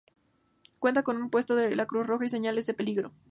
Cuenta 0.79 1.03
con 1.03 1.17
un 1.17 1.29
puesto 1.29 1.53
de 1.55 1.75
la 1.75 1.85
Cruz 1.85 2.07
Roja 2.07 2.25
y 2.25 2.29
señales 2.29 2.65
de 2.65 2.73
peligro. 2.73 3.11